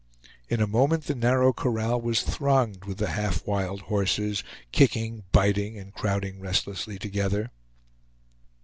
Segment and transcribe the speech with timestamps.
[0.49, 5.77] In a moment the narrow corral was thronged with the half wild horses, kicking, biting,
[5.77, 7.51] and crowding restlessly together.